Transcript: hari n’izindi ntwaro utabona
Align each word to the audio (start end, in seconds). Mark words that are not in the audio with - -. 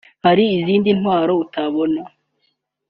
hari 0.25 0.43
n’izindi 0.49 0.89
ntwaro 0.99 1.33
utabona 1.43 2.01